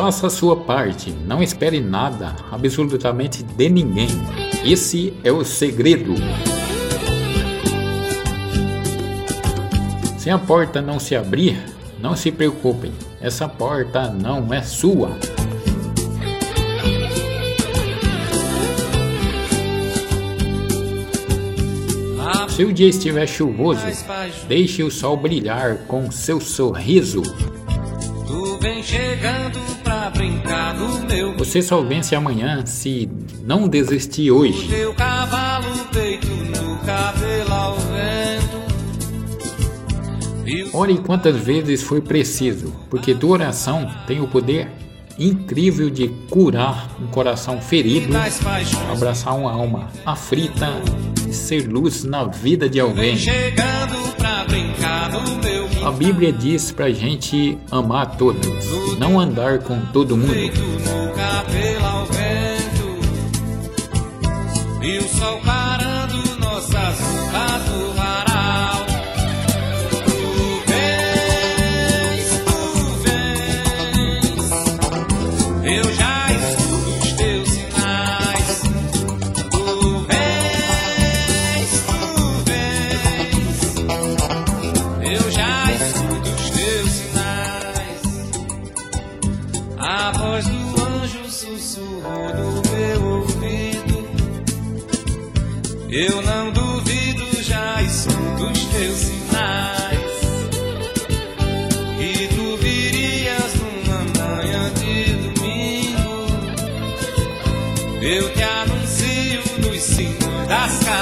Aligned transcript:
Faça 0.00 0.28
a 0.28 0.30
sua 0.30 0.56
parte, 0.56 1.10
não 1.26 1.42
espere 1.42 1.78
nada, 1.78 2.34
absolutamente 2.50 3.42
de 3.42 3.68
ninguém. 3.68 4.08
Esse 4.64 5.12
é 5.22 5.30
o 5.30 5.44
segredo. 5.44 6.14
Se 10.16 10.30
a 10.30 10.38
porta 10.38 10.80
não 10.80 10.98
se 10.98 11.14
abrir, 11.14 11.62
não 12.00 12.16
se 12.16 12.32
preocupem, 12.32 12.90
essa 13.20 13.46
porta 13.46 14.10
não 14.10 14.54
é 14.54 14.62
sua. 14.62 15.18
Se 22.48 22.64
o 22.64 22.72
dia 22.72 22.88
estiver 22.88 23.26
chuvoso, 23.26 23.82
deixe 24.48 24.82
o 24.82 24.90
sol 24.90 25.18
brilhar 25.18 25.76
com 25.86 26.10
seu 26.10 26.40
sorriso. 26.40 27.22
Você 31.38 31.62
só 31.62 31.82
vence 31.82 32.14
amanhã 32.14 32.64
se 32.66 33.08
não 33.42 33.68
desistir 33.68 34.30
hoje. 34.30 34.68
Ore 40.72 40.98
quantas 40.98 41.36
vezes 41.36 41.82
for 41.82 42.00
preciso, 42.00 42.72
porque 42.88 43.14
tua 43.14 43.30
oração 43.30 43.90
tem 44.06 44.20
o 44.20 44.28
poder 44.28 44.68
incrível 45.18 45.90
de 45.90 46.08
curar 46.30 46.88
um 47.00 47.06
coração 47.08 47.60
ferido, 47.60 48.12
abraçar 48.90 49.36
uma 49.36 49.52
alma 49.52 49.90
aflita 50.04 50.68
e 51.28 51.32
ser 51.32 51.68
luz 51.68 52.04
na 52.04 52.24
vida 52.24 52.68
de 52.68 52.80
alguém. 52.80 53.16
A 55.84 55.90
Bíblia 55.90 56.32
diz 56.32 56.72
pra 56.72 56.90
gente 56.90 57.58
amar 57.70 58.16
todos, 58.16 58.46
não 58.98 59.18
andar 59.18 59.58
com 59.60 59.80
todo 59.92 60.16
mundo. 60.16 60.34
E 64.82 64.98
o 64.98 65.08
sol 65.08 65.40
parando 65.44 66.40
nossas 66.40 66.98
roupas 67.00 67.70
A 75.98 76.19
anjo 91.70 91.80
sussurrou 91.80 92.34
no 92.34 92.62
meu 92.70 93.00
ouvido. 93.18 94.10
Eu 95.90 96.22
não 96.22 96.50
duvido, 96.52 97.42
já 97.42 97.82
escuto 97.82 98.44
os 98.44 98.64
teus 98.66 98.98
sinais. 98.98 100.00
E 102.00 102.28
tu 102.34 102.56
virias 102.56 103.54
numa 103.56 103.98
manhã 104.18 104.72
de 104.74 105.14
domingo. 105.14 106.26
Eu 108.02 108.32
te 108.32 108.42
anuncio 108.42 109.42
nos 109.60 109.80
sinos 109.82 110.48
das 110.48 110.78
catedrais. 110.78 110.99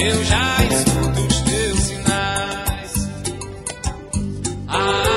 Eu 0.00 0.24
já 0.24 0.64
escuto 0.64 1.20
os 1.26 1.40
teus 1.42 1.80
sinais. 1.80 2.92
Ah, 4.68 5.07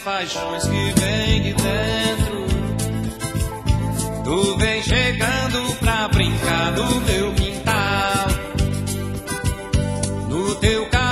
paixões 0.00 0.64
que 0.64 1.00
vem 1.00 1.42
de 1.42 1.54
dentro. 1.54 2.46
Tu 4.24 4.56
vem 4.56 4.82
chegando 4.82 5.76
pra 5.80 6.08
brincar 6.08 6.72
do 6.72 7.00
meu 7.00 7.32
quintal. 7.34 8.26
No 10.28 10.54
teu 10.56 10.82
no 10.82 10.90
café. 10.90 11.03